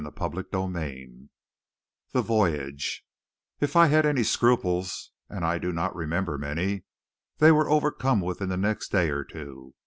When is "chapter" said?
0.17-0.43